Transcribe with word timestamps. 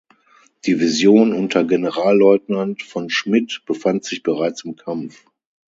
Division 0.65 1.31
unter 1.31 1.63
Generalleutnant 1.63 2.81
von 2.81 3.11
Schmidt 3.11 3.61
befand 3.67 4.03
sich 4.03 4.23
bereits 4.23 4.65
im 4.65 4.75
Kampf. 4.75 5.25